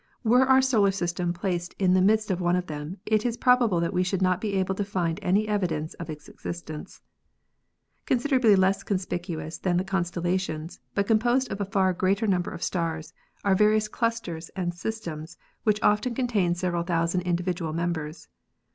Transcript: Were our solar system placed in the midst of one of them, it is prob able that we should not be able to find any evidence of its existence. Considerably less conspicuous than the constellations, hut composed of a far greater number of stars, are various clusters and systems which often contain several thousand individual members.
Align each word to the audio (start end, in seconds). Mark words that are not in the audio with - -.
Were 0.23 0.47
our 0.47 0.63
solar 0.63 0.89
system 0.89 1.31
placed 1.31 1.75
in 1.77 1.93
the 1.93 2.01
midst 2.01 2.31
of 2.31 2.41
one 2.41 2.55
of 2.55 2.65
them, 2.65 2.97
it 3.05 3.23
is 3.23 3.37
prob 3.37 3.61
able 3.61 3.79
that 3.81 3.93
we 3.93 4.01
should 4.01 4.19
not 4.19 4.41
be 4.41 4.53
able 4.53 4.73
to 4.73 4.83
find 4.83 5.19
any 5.21 5.47
evidence 5.47 5.93
of 5.93 6.09
its 6.09 6.27
existence. 6.27 6.99
Considerably 8.07 8.55
less 8.55 8.81
conspicuous 8.81 9.59
than 9.59 9.77
the 9.77 9.83
constellations, 9.83 10.79
hut 10.95 11.05
composed 11.05 11.51
of 11.51 11.61
a 11.61 11.65
far 11.69 11.93
greater 11.93 12.25
number 12.25 12.49
of 12.49 12.63
stars, 12.63 13.13
are 13.43 13.53
various 13.53 13.87
clusters 13.87 14.49
and 14.55 14.73
systems 14.73 15.37
which 15.65 15.79
often 15.83 16.15
contain 16.15 16.55
several 16.55 16.81
thousand 16.81 17.21
individual 17.21 17.71
members. 17.71 18.27